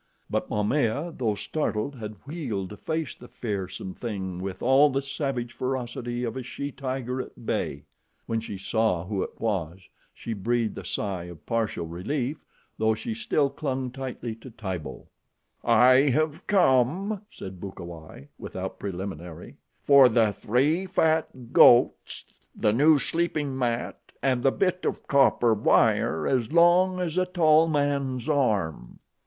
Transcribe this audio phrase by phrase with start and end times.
[0.31, 5.53] But Momaya, though startled, had wheeled to face the fearsome thing with all the savage
[5.53, 7.83] ferocity of a she tiger at bay.
[8.25, 9.79] When she saw who it was,
[10.11, 12.43] she breathed a sigh of partial relief,
[12.79, 15.05] though she still clung tightly to Tibo.
[15.63, 23.55] "I have come," said Bukawai without preliminary, "for the three fat goats, the new sleeping
[23.55, 28.97] mat, and the bit of copper wire as long as a tall man's arm."